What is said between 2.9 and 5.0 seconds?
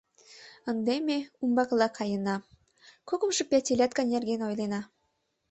кокымшо пятилетка нерген ойлена.